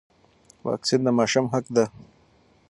[0.67, 1.85] واکسین د ماشوم حق دی.